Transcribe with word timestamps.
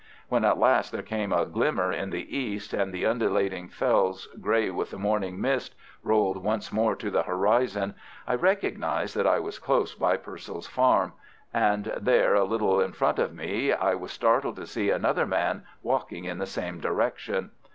When 0.29 0.43
at 0.43 0.57
last 0.57 0.91
there 0.91 1.03
came 1.03 1.31
a 1.31 1.45
glimmer 1.45 1.91
in 1.91 2.09
the 2.09 2.35
east, 2.35 2.73
and 2.73 2.91
the 2.91 3.05
undulating 3.05 3.67
fells, 3.69 4.27
grey 4.41 4.71
with 4.71 4.89
the 4.89 4.97
morning 4.97 5.39
mist, 5.39 5.75
rolled 6.01 6.37
once 6.43 6.71
more 6.73 6.95
to 6.95 7.11
the 7.11 7.21
horizon, 7.21 7.93
I 8.25 8.33
recognized 8.33 9.15
that 9.15 9.27
I 9.27 9.39
was 9.39 9.59
close 9.59 9.93
by 9.93 10.17
Purcell's 10.17 10.65
farm, 10.65 11.13
and 11.53 11.93
there 12.01 12.33
a 12.33 12.45
little 12.45 12.81
in 12.81 12.93
front 12.93 13.19
of 13.19 13.35
me 13.35 13.71
I 13.73 13.93
was 13.93 14.11
startled 14.11 14.55
to 14.55 14.65
see 14.65 14.89
another 14.89 15.27
man 15.27 15.65
walking 15.83 16.25
in 16.25 16.39
the 16.39 16.47
same 16.47 16.79
direction. 16.79 17.51